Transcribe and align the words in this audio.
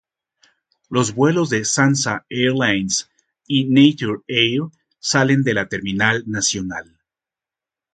Los 0.89 1.13
vuelos 1.13 1.51
de 1.51 1.63
Sansa 1.63 2.25
Airlines 2.27 3.11
y 3.45 3.65
Nature 3.65 4.21
Air 4.27 4.61
salen 4.97 5.43
de 5.43 5.53
la 5.53 5.69
Terminal 5.69 6.23
nacional. 6.25 6.97